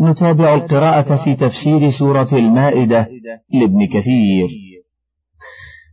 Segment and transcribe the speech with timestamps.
[0.00, 3.08] نتابع القراءة في تفسير سورة المائدة
[3.54, 4.48] لابن كثير.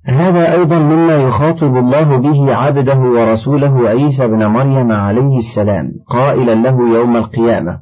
[0.05, 6.97] هذا أيضا مما يخاطب الله به عبده ورسوله عيسى بن مريم عليه السلام قائلا له
[6.97, 7.79] يوم القيامة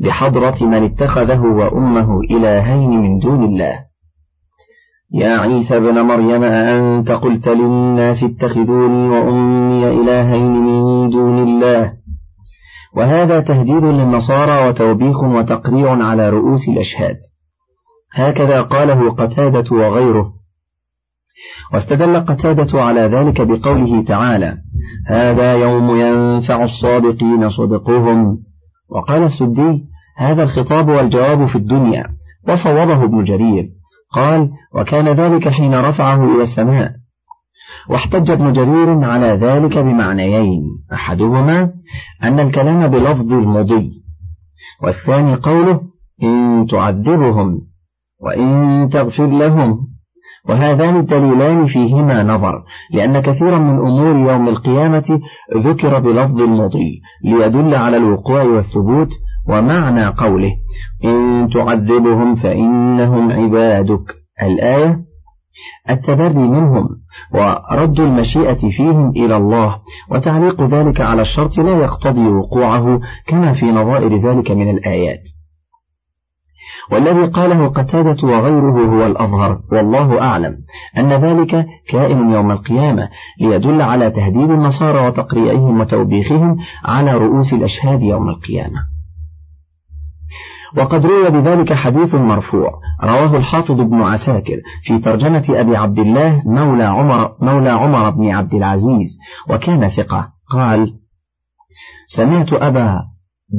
[0.00, 3.84] بحضرة من اتخذه وأمه إلهين من دون الله.
[5.12, 11.92] يا عيسى بن مريم أأنت قلت للناس اتخذوني وأمي إلهين من دون الله؟
[12.96, 17.16] وهذا تهديد للنصارى وتوبيخ وتقريع على رؤوس الأشهاد.
[18.12, 20.32] هكذا قاله قتادة وغيره.
[21.72, 24.56] واستدل قتادة على ذلك بقوله تعالى
[25.06, 28.38] هذا يوم ينفع الصادقين صدقهم
[28.90, 29.84] وقال السدي
[30.16, 32.04] هذا الخطاب والجواب في الدنيا
[32.48, 33.68] وصوبه ابن جرير
[34.12, 36.92] قال وكان ذلك حين رفعه إلى السماء
[37.88, 40.62] واحتج ابن جرير على ذلك بمعنيين.
[40.92, 41.70] أحدهما
[42.24, 44.04] أن الكلام بلفظ المضي
[44.82, 45.80] والثاني قوله
[46.22, 47.60] إن تعذبهم
[48.20, 49.78] وإن تغفر لهم
[50.48, 55.20] وهذان الدليلان فيهما نظر لأن كثيرا من أمور يوم القيامة
[55.56, 59.10] ذكر بلفظ المضي ليدل على الوقوع والثبوت
[59.48, 60.52] ومعنى قوله
[61.04, 64.14] إن تعذبهم فإنهم عبادك.
[64.42, 65.00] الآية
[65.90, 66.88] التبري منهم
[67.34, 69.76] ورد المشيئة فيهم إلى الله
[70.10, 75.22] وتعليق ذلك على الشرط لا يقتضي وقوعه كما في نظائر ذلك من الآيات.
[76.92, 80.56] والذي قاله قتادة وغيره هو الأظهر والله أعلم
[80.98, 83.08] أن ذلك كائن يوم القيامة
[83.40, 88.93] ليدل على تهديد النصارى وتقريعهم وتوبيخهم على رؤوس الأشهاد يوم القيامة.
[90.76, 96.84] وقد روي بذلك حديث مرفوع رواه الحافظ ابن عساكر في ترجمة أبي عبد الله مولى
[96.84, 99.18] عمر, مولى عمر بن عبد العزيز
[99.50, 100.28] وكان ثقة.
[100.50, 100.94] قال
[102.08, 103.00] سمعت أبا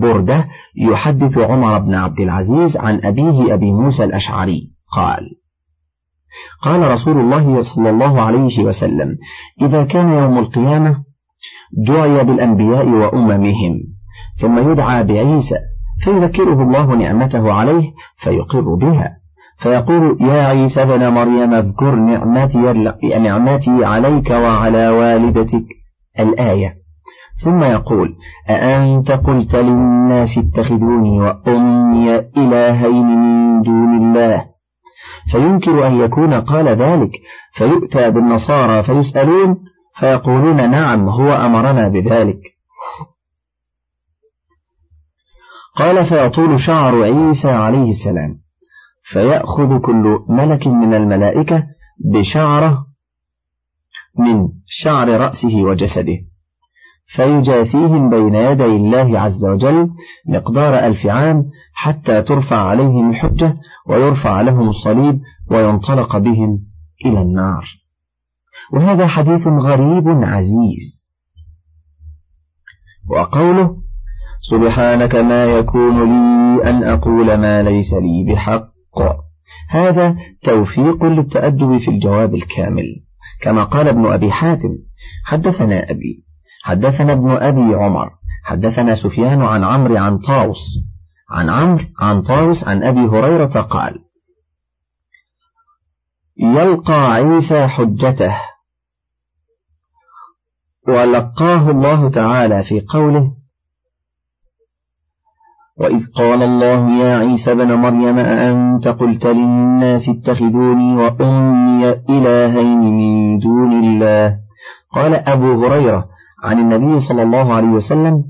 [0.01, 4.71] بردة يحدث عمر بن عبد العزيز عن أبيه أبي موسى الأشعري.
[4.91, 5.29] قال
[6.61, 9.17] قال رسول الله صلى الله عليه وسلم
[9.61, 11.03] إذا كان يوم القيامة
[11.87, 13.73] دعي بالأنبياء وأممهم
[14.41, 15.59] ثم يدعى بعيسى
[16.05, 19.17] فيذكره الله نعمته عليه فيقر بها.
[19.59, 22.57] فيقول يا عيسى بن مريم اذكر نعمتي,
[23.19, 25.65] نعمتي عليك وعلى والدتك.
[26.19, 26.75] الآية.
[27.43, 28.15] ثم يقول
[28.49, 34.45] أأنت قلت للناس اتخذوني وأمي إلهين من دون الله؟
[35.31, 37.11] فينكر أن يكون قال ذلك
[37.53, 39.57] فيؤتى بالنصارى فيسألون
[39.99, 42.54] فيقولون نعم هو أمرنا بذلك.
[45.75, 48.39] قال فيطول شعر عيسى عليه السلام
[49.03, 51.63] فيأخذ كل ملك من الملائكة
[52.13, 52.85] بشعره
[54.19, 56.17] من شعر رأسه وجسده
[57.15, 59.89] فيجاثيهم بين يدي الله عز وجل
[60.29, 61.43] مقدار ألف عام
[61.73, 63.57] حتى ترفع عليهم الحجة
[63.87, 65.21] ويرفع لهم الصليب
[65.51, 66.59] وينطلق بهم
[67.05, 67.65] إلى النار.
[68.73, 71.09] وهذا حديث غريب عزيز.
[73.09, 73.84] وقوله
[74.41, 78.67] سبحانك ما يكون لي أن أقول ما ليس لي بحق.
[79.69, 83.05] هذا توفيق للتأدب في الجواب الكامل.
[83.41, 84.77] كما قال ابن أبي حاتم
[85.25, 86.23] حدثنا أبي
[86.63, 88.09] حدثنا ابن أبي عمر
[88.43, 90.59] حدثنا سفيان عن عمرو عن طاوس
[91.29, 93.99] عن عمرو عن طاوس عن أبي هريرة قال
[96.37, 98.35] يلقى عيسى حجته
[100.87, 103.31] ولقاه الله تعالى في قوله
[105.79, 113.71] وإذ قال الله يا عيسى بن مريم أأنت قلت للناس اتخذوني وأمي إلهين من دون
[113.83, 114.37] الله
[114.93, 116.05] قال أبو هريرة
[116.43, 118.23] عن النبي صلى الله عليه وسلم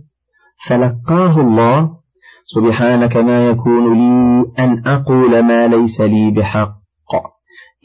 [0.67, 1.89] فلقاه الله
[2.55, 6.75] سبحانك ما يكون لي أن أقول ما ليس لي بحق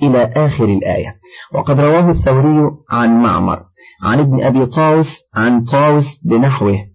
[0.03, 1.17] إلى آخر الآية
[1.55, 3.63] وقد رواه الثوري عن معمر
[4.03, 6.90] عن ابن أبي طاوس عن طاوس بنحوه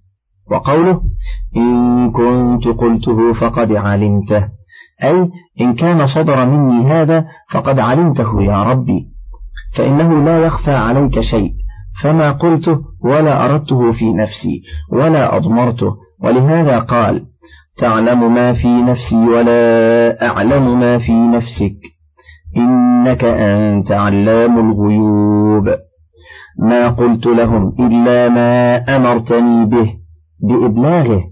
[0.52, 1.02] وقوله
[1.56, 4.48] إن كنت قلته فقد علمته.
[5.04, 5.30] أي
[5.62, 9.08] إن كان صدر مني هذا فقد علمته يا ربي.
[9.76, 11.54] فإنه لا يخفى عليك شيء.
[12.04, 14.62] فما قلته ولا أردته في نفسي
[14.92, 15.96] ولا أضمرته.
[16.24, 17.26] ولهذا قال
[17.78, 21.76] تعلم ما في نفسي ولا أعلم ما في نفسك.
[22.58, 25.70] إنك أنت علام الغيوب.
[26.60, 30.05] ما قلت لهم إلا ما أمرتني به.
[30.40, 31.24] بإبلاغه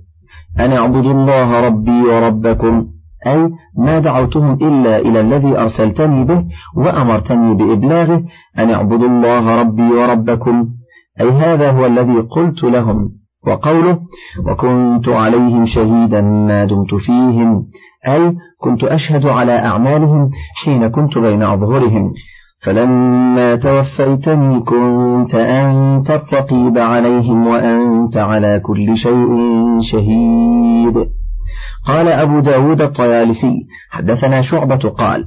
[0.60, 2.88] أن اعبدوا الله ربي وربكم
[3.28, 6.46] أي ما دعوتهم إلا إلى الذي أرسلتني به
[6.76, 8.24] وأمرتني بإبلاغه
[8.60, 10.70] أن اعبدوا الله ربي وربكم
[11.22, 13.10] أي هذا هو الذي قلت لهم
[13.48, 14.00] وقوله
[14.46, 17.66] وكنت عليهم شهيدا ما دمت فيهم.
[18.08, 20.30] أي كنت أشهد على أعمالهم
[20.64, 22.14] حين كنت بين أظهرهم
[22.64, 29.30] فلما توفيتني كنت أنت الرقيب عليهم وأنت على كل شيء
[29.92, 31.10] شهيد.
[31.88, 33.54] قال أبو داود الطيالسي
[33.92, 35.26] حدثنا شعبة قال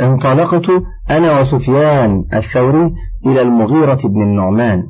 [0.00, 2.92] انطلقت أنا وسفيان الثوري
[3.26, 4.82] إلى المغيرة بن النعمان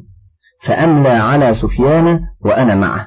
[0.67, 3.07] فأملى على سفيان وأنا معه.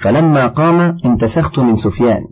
[0.00, 2.22] فلما قام انتسخت من سفيان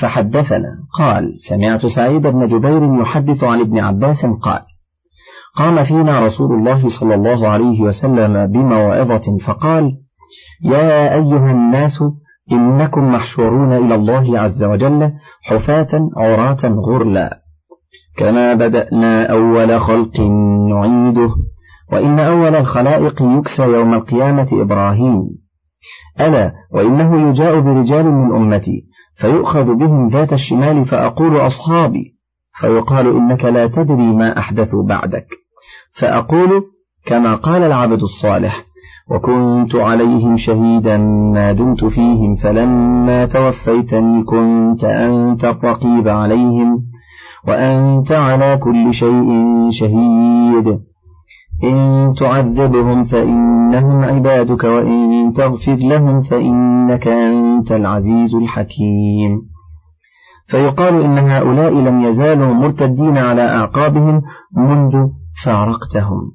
[0.00, 4.62] فحدثنا قال سمعت سعيد بن جبير يحدث عن ابن عباس قال
[5.56, 9.92] قام فينا رسول الله صلى الله عليه وسلم بموعظة فقال
[10.64, 11.98] يا أيها الناس
[12.52, 15.12] إنكم محشورون إلى الله عز وجل
[15.42, 17.40] حفاة عراة غرلا.
[18.16, 20.20] كما بدأنا أول خلق
[20.70, 21.30] نعيده
[21.92, 25.22] وإن أول الخلائق يكسى يوم القيامة إبراهيم.
[26.20, 28.86] ألا وإنه يجاء برجال من أمتي
[29.20, 32.16] فيؤخذ بهم ذات الشمال فأقول أصحابي
[32.60, 35.39] فيقال إنك لا تدري ما أحدثوا بعدك.
[35.92, 36.62] فأقول
[37.06, 38.64] كما قال العبد الصالح
[39.10, 40.96] وكنت عليهم شهيدا
[41.34, 46.82] ما دمت فيهم فلما توفيتني كنت أنت الرقيب عليهم
[47.48, 49.30] وأنت على كل شيء
[49.70, 50.80] شهيد.
[51.64, 59.42] إن تعذبهم فإنهم عبادك وإن تغفر لهم فإنك أنت العزيز الحكيم.
[60.48, 64.22] فيقال إن هؤلاء لم يزالوا مرتدين على أعقابهم
[64.56, 65.08] منذ
[65.44, 66.32] فارقتهم.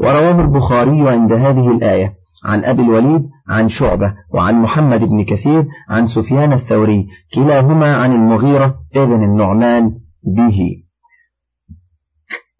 [0.00, 2.14] ورواه البخاري عند هذه الآية
[2.44, 8.74] عن أبي الوليد عن شعبة وعن محمد بن كثير عن سفيان الثوري كلاهما عن المغيرة
[8.96, 9.90] ابن النعمان
[10.36, 10.82] به.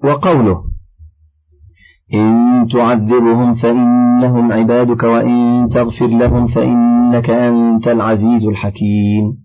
[0.05, 0.65] وقوله
[2.15, 9.45] إن تعذبهم فإنهم عبادك وإن تغفر لهم فإنك أنت العزيز الحكيم.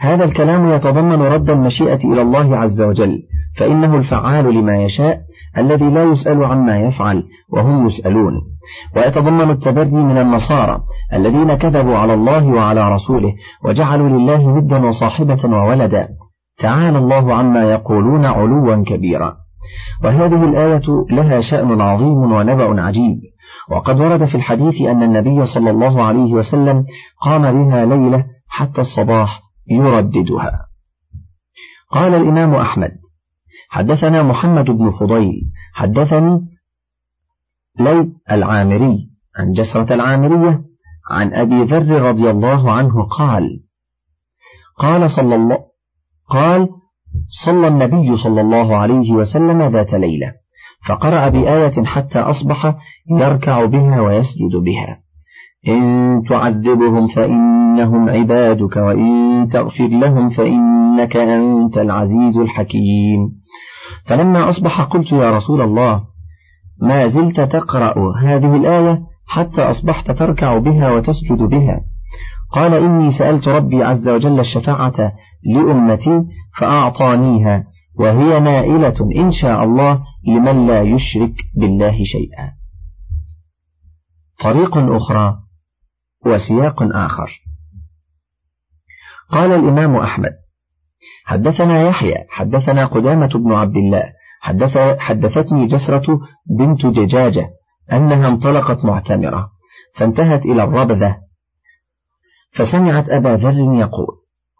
[0.00, 3.22] هذا الكلام يتضمن رد المشيئة إلى الله عز وجل
[3.58, 5.20] فإنه الفعال لما يشاء
[5.58, 8.32] الذي لا يسأل عما يفعل وهم يسألون.
[8.96, 10.80] ويتضمن التبري من النصارى
[11.12, 13.34] الذين كذبوا على الله وعلى رسوله
[13.64, 16.08] وجعلوا لله ندا وصاحبة وولدا.
[16.58, 19.36] تعالى الله عما يقولون علوا كبيرا.
[20.04, 23.20] وهذه الآية لها شأن عظيم ونبأ عجيب.
[23.70, 26.84] وقد ورد في الحديث أن النبي صلى الله عليه وسلم
[27.22, 30.68] قام بها ليلة حتى الصباح يرددها.
[31.92, 32.90] قال الإمام أحمد
[33.68, 36.40] حدثنا محمد بن فضيل حدثني
[37.80, 40.62] لي العامري عن جسرة العامرية
[41.10, 43.60] عن أبي ذر رضي الله عنه قال
[44.78, 45.58] قال صلى الله
[46.28, 46.68] قال
[47.44, 50.32] صلى النبي صلى الله عليه وسلم ذات ليلة
[50.88, 52.76] فقرأ بآية حتى أصبح
[53.10, 55.00] يركع بها ويسجد بها.
[55.68, 63.37] إن تعذبهم فإنهم عبادك وإن تغفر لهم فإنك أنت العزيز الحكيم.
[64.08, 66.04] فلما أصبح قلت يا رسول الله
[66.82, 71.80] ما زلت تقرأ هذه الآية حتى أصبحت تركع بها وتسجد بها.
[72.52, 75.12] قال إني سألت ربي عز وجل الشفاعة
[75.44, 76.22] لأمتي
[76.58, 77.64] فأعطانيها
[77.94, 82.52] وهي نائلة إن شاء الله لمن لا يشرك بالله شيئا.
[84.40, 85.38] طريق أخرى
[86.26, 87.30] وسياق آخر.
[89.30, 90.32] قال الإمام أحمد
[91.24, 96.20] حدثنا يحيى حدثنا قدامة بن عبد الله حدث حدثتني جسرة
[96.58, 97.50] بنت دجاجة
[97.92, 99.48] أنها انطلقت معتمرة
[99.94, 101.16] فانتهت إلى الربذة
[102.52, 104.18] فسمعت أبا ذر يقول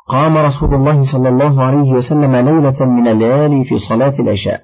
[0.09, 4.63] قام رسول الله صلى الله عليه وسلم ليلة من الليالي في صلاة العشاء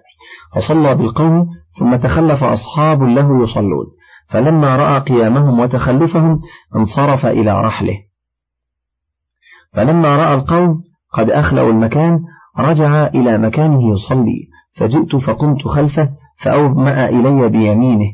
[0.54, 1.46] فصلى بالقوم
[1.78, 3.86] ثم تخلف أصحاب له يصلون
[4.28, 6.40] فلما رأى قيامهم وتخلفهم
[6.76, 7.98] انصرف إلى رحله.
[9.72, 10.82] فلما رأى القوم
[11.14, 12.20] قد أخلوا المكان
[12.58, 18.12] رجع إلى مكانه يصلي فجئت فقمت خلفه فأومأ إلي بيمينه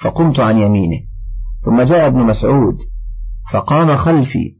[0.00, 1.00] فقمت عن يمينه
[1.64, 2.76] ثم جاء ابن مسعود
[3.52, 4.56] فقام خلفي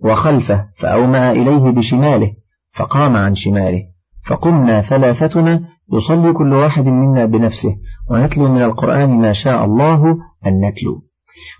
[0.00, 2.32] وخلفه فأومأ إليه بشماله
[2.74, 3.82] فقام عن شماله
[4.26, 5.60] فقمنا ثلاثتنا
[5.92, 7.76] يصلي كل واحد منا بنفسه
[8.10, 10.02] ونتلو من القرآن ما شاء الله
[10.46, 11.02] أن نتلو.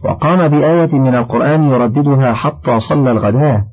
[0.04, 3.64] وقام بآية من القرآن يرددها حتى صلى الغداء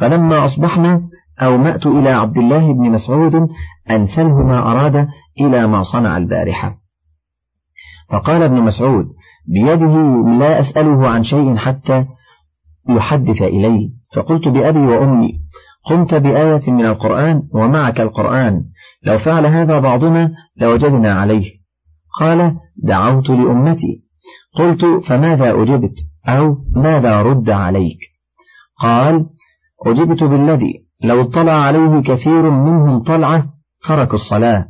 [0.00, 1.02] فلما أصبحنا
[1.42, 3.48] أومأت إلى عبد الله بن مسعود
[3.90, 5.08] أن سله ما أراد
[5.40, 6.78] إلى ما صنع البارحة.
[8.10, 9.06] فقال ابن مسعود
[9.46, 12.04] بيده لا أسأله عن شيء حتى
[12.88, 15.40] يحدث إلي فقلت بأبي وأمي
[15.84, 18.64] قمت بآية من القرآن ومعك القرآن.
[19.02, 21.50] لو فعل هذا بعضنا لوجدنا عليه.
[22.20, 24.04] قال دعوت لأمتي.
[24.54, 25.94] قلت فماذا أجبت؟
[26.28, 27.98] أو ماذا رد عليك؟
[28.80, 29.26] قال
[29.86, 33.46] أجبت بالذي لو اطلع عليه كثير منهم طلعة
[33.88, 34.68] تركوا الصلاة.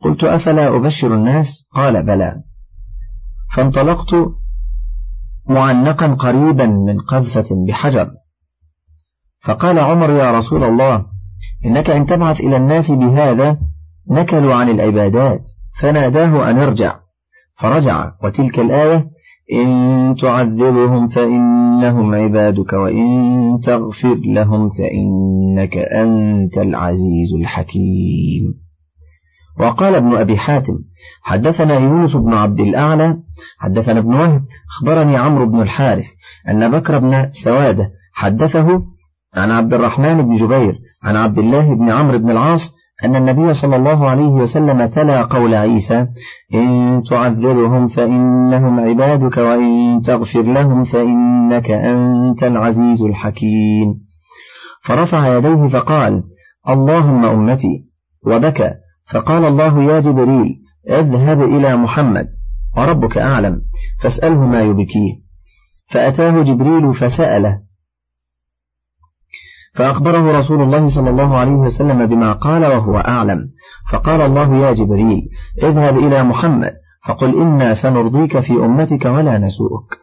[0.00, 2.42] قلت أفلا أبشر الناس؟ قال بلى.
[3.56, 4.14] فانطلقت
[5.48, 8.10] معنقا قريبا من قذفة بحجر.
[9.44, 11.06] فقال عمر يا رسول الله
[11.64, 13.58] إنك إن تبعث إلى الناس بهذا
[14.10, 15.42] نكلوا عن العبادات
[15.80, 16.98] فناداه أن ارجع.
[17.60, 19.10] فرجع وتلك الآية
[19.52, 23.06] إن تعذبهم فإنهم عبادك وإن
[23.64, 28.54] تغفر لهم فإنك أنت العزيز الحكيم.
[29.60, 30.78] وقال ابن أبي حاتم
[31.22, 33.16] حدثنا يونس بن عبد الأعلى
[33.58, 36.06] حدثنا ابن وهب أخبرني عمرو بن الحارث
[36.48, 38.82] أن بكر بن سوادة حدثه
[39.34, 42.60] عن عبد الرحمن بن جبير عن عبد الله بن عمرو بن العاص
[43.04, 46.06] أن النبي صلى الله عليه وسلم تلا قول عيسى
[46.54, 53.94] إن تعذرهم فإنهم عبادك وإن تغفر لهم فإنك أنت العزيز الحكيم.
[54.84, 56.22] فرفع يديه فقال
[56.68, 57.84] اللهم أمتي
[58.26, 58.70] وبكى
[59.12, 60.56] فقال الله يا جبريل
[60.90, 62.28] اذهب إلى محمد
[62.76, 63.60] وربك أعلم
[64.02, 65.14] فاسأله ما يبكيه.
[65.90, 67.67] فأتاه جبريل فسأله
[69.78, 73.38] فأخبره رسول الله صلى الله عليه وسلم بما قال وهو أعلم.
[73.92, 75.20] فقال الله يا جبريل
[75.62, 76.72] اذهب إلى محمد
[77.08, 79.98] فقل إنا سنرضيك في أمتك ولا نسوءك.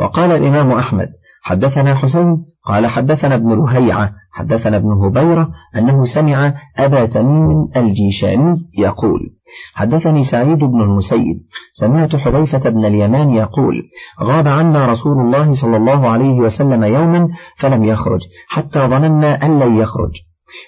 [0.00, 1.08] وقال الإمام أحمد
[1.42, 9.20] حدثنا حسين قال حدثنا ابن رهيعة حدثنا ابن هبيرة أنه سمع أبا تميم الجيشاني يقول
[9.74, 11.40] حدثني سعيد بن المسيب
[11.72, 13.82] سمعت حذيفة بن اليمان يقول
[14.22, 17.28] غاب عنا رسول الله صلى الله عليه وسلم يوما
[17.58, 20.12] فلم يخرج حتى ظننا أن لن يخرج.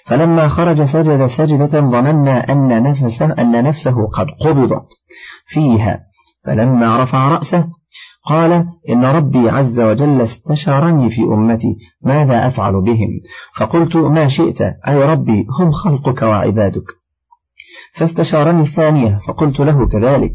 [0.05, 4.87] فلما خرج سجد سجدة ظننا أن نفسه, أن نفسه قد قبضت
[5.47, 5.99] فيها.
[6.45, 7.67] فلما رفع رأسه
[8.27, 13.09] قال إن ربي عز وجل استشارني في أمتي ماذا أفعل بهم؟
[13.57, 16.83] فقلت ما شئت أي ربي هم خلقك وعبادك.
[17.95, 20.31] فاستشارني الثانية فقلت له كذلك.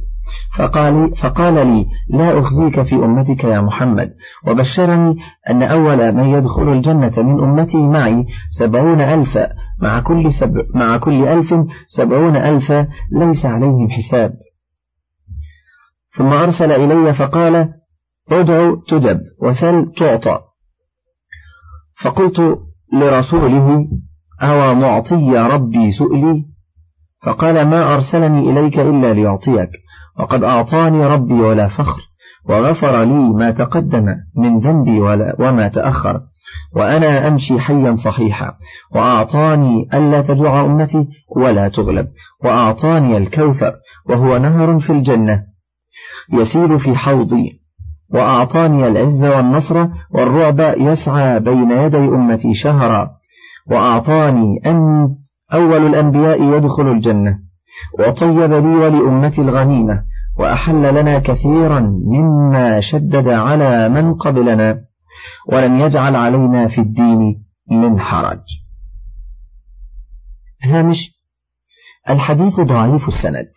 [0.58, 4.14] فقال, فقال لي لا أخزيك في أمتك يا محمد.
[4.49, 5.16] وبشرني
[5.50, 8.26] أن أول من يدخل الجنة من أمتي معي
[8.58, 11.54] سبعون ألفا مع كل, سبع مع كل ألف
[11.87, 14.32] سبعون ألفا ليس عليهم حساب.
[16.16, 17.82] ثم أرسل إلي فقال
[18.31, 20.41] ادع تجب وسل تعطى.
[22.02, 22.59] فقلت
[22.93, 23.88] لرسوله
[24.43, 26.45] أوى معطي ربي سؤلي؟
[27.23, 29.71] فقال ما أرسلني إليك إلا ليعطيك
[30.19, 32.00] وقد أعطاني ربي ولا فخر
[32.49, 36.21] وغفر لي ما تقدم من ذنبي ولا وما تأخر
[36.76, 38.52] وأنا أمشي حيا صحيحا
[38.95, 42.09] وأعطاني ألا تجوع أمتي ولا تغلب
[42.45, 43.75] وأعطاني الكوثر
[44.07, 45.45] وهو نهر في الجنة
[46.33, 47.62] يسير في حوضي.
[48.12, 53.11] وأعطاني العز والنصر والرعب يسعى بين يدي أمتي شهرا.
[53.71, 55.09] وأعطاني أن
[55.52, 57.38] أول الأنبياء يدخل الجنة.
[57.99, 60.04] وطيب لي ولأمتي الغنيمة.
[60.38, 64.81] وأحل لنا كثيرا مما شدد على من قبلنا.
[65.49, 68.42] ولم يجعل علينا في الدين من حرج.
[70.62, 70.99] هامش
[72.11, 73.52] الحديث ضعيف السند.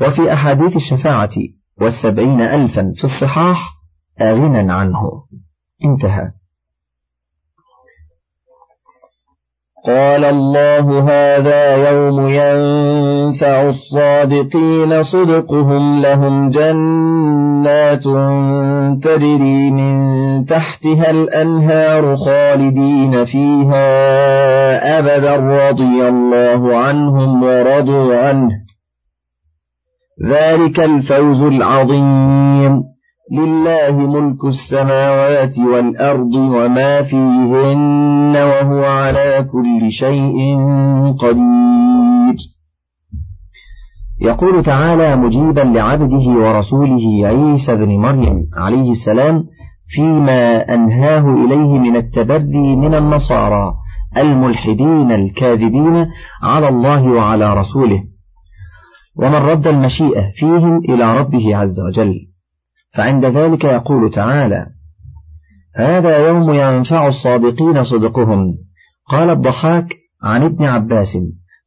[0.00, 1.30] وفي أحاديث الشفاعة
[1.80, 3.74] والسبعين ألفا في الصحاح
[4.22, 5.22] غنى عنه.
[5.84, 6.30] انتهى.
[9.86, 18.04] قال الله هذا يوم ينفع الصادقين صدقهم لهم جنات
[19.04, 23.88] تجري من تحتها الأنهار خالدين فيها
[24.98, 28.69] أبدا رضي الله عنهم ورضوا عنه.
[30.26, 32.82] ذلك الفوز العظيم.
[33.32, 40.56] لله ملك السماوات والأرض وما فيهن وهو على كل شيء
[41.18, 42.36] قدير.
[44.22, 49.44] يقول تعالى مجيبا لعبده ورسوله عيسى بن مريم عليه السلام
[49.88, 53.72] فيما أنهاه إليه من التبري من النصارى
[54.16, 56.06] الملحدين الكاذبين
[56.42, 58.09] على الله وعلى رسوله.
[59.16, 62.14] ومن رد المشيئة فيهم إلى ربه عز وجل.
[62.94, 64.66] فعند ذلك يقول تعالى
[65.76, 68.54] هذا يوم ينفع الصادقين صدقهم.
[69.10, 71.18] قال الضحاك عن ابن عباس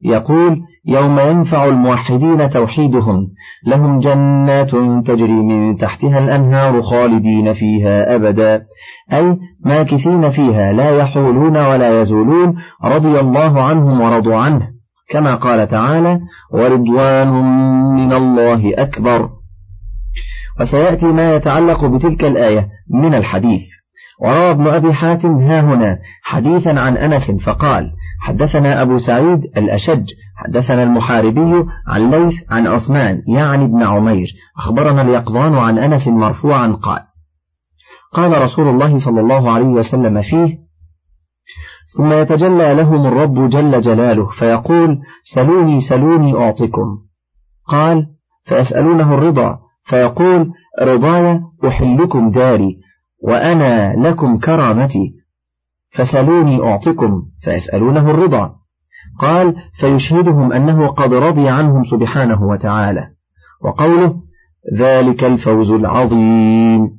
[0.01, 3.27] يقول يوم ينفع الموحدين توحيدهم
[3.67, 4.71] لهم جنات
[5.07, 8.65] تجري من تحتها الأنهار خالدين فيها أبدا.
[9.13, 14.72] أي ماكثين فيها لا يحولون ولا يزولون رضي الله عنهم ورضوا عنه.
[15.13, 16.19] كما قال تعالى
[16.51, 17.33] ورضوان
[17.95, 19.29] من الله أكبر.
[20.59, 23.61] وسيأتي ما يتعلق بتلك الآية من الحديث.
[24.21, 27.91] وروى ابن أبي حاتم ها هنا حديثا عن أنس فقال
[28.21, 34.27] حدثنا أبو سعيد الأشج حدثنا المحاربي عن ليث عن عثمان يعني ابن عمير
[34.57, 36.99] أخبرنا اليقظان عن أنس مرفوعا قال
[38.13, 40.62] قال رسول الله صلى الله عليه وسلم فيه
[41.97, 44.99] ثم يتجلى لهم الرب جل جلاله فيقول
[45.33, 46.97] سلوني سلوني أعطكم
[47.67, 48.07] قال
[48.45, 49.59] فيسألونه الرضا.
[49.85, 52.79] فيقول رضاي أحلكم داري
[53.23, 55.13] وأنا لكم كرامتي.
[55.91, 58.55] فسلوني أعطكم فيسألونه الرضا.
[59.19, 63.07] قال فيشهدهم أنه قد رضي عنهم سبحانه وتعالى.
[63.63, 64.15] وقوله
[64.77, 66.89] ذلك الفوز العظيم.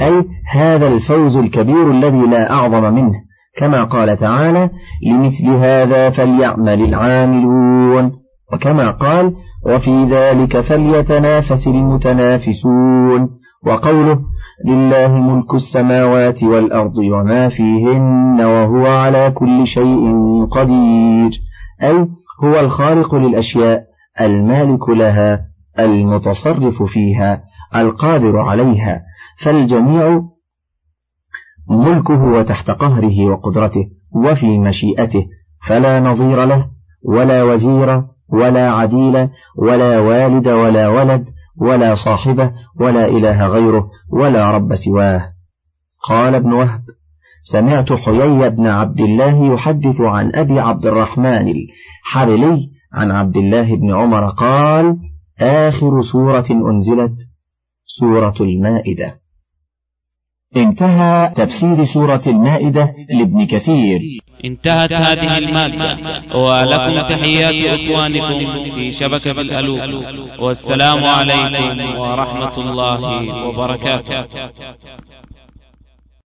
[0.00, 3.31] أي هذا الفوز الكبير الذي لا أعظم منه.
[3.56, 4.70] كما قال تعالى
[5.06, 8.12] لمثل هذا فليعمل العاملون.
[8.52, 9.34] وكما قال
[9.66, 13.28] وفي ذلك فليتنافس المتنافسون.
[13.66, 14.18] وقوله
[14.66, 20.14] لله ملك السماوات والأرض وما فيهن وهو على كل شيء
[20.50, 21.30] قدير.
[21.82, 22.08] أي
[22.44, 23.82] هو الخالق للأشياء
[24.20, 25.40] المالك لها
[25.78, 27.42] المتصرف فيها
[27.76, 29.00] القادر عليها.
[29.44, 30.22] فالجميع
[31.70, 35.26] ملكه وتحت قهره وقدرته وفي مشيئته
[35.68, 36.66] فلا نظير له
[37.04, 44.76] ولا وزير ولا عديل ولا والد ولا ولد ولا صاحبة ولا إله غيره ولا رب
[44.76, 45.32] سواه.
[46.08, 46.82] قال ابن وهب
[47.42, 53.94] سمعت حيي بن عبد الله يحدث عن أبي عبد الرحمن الحرلي عن عبد الله بن
[53.94, 54.96] عمر قال
[55.40, 57.14] آخر سورة أنزلت
[57.86, 59.21] سورة المائدة.
[60.56, 64.00] انتهى تفسير سورة المائدة لابن كثير.
[64.44, 65.98] انتهت هذه المادة
[66.34, 69.82] ولكم تحيات إخوانكم في شبكة الألوف.
[70.38, 73.00] والسلام عليكم ورحمة الله
[73.46, 74.24] وبركاته.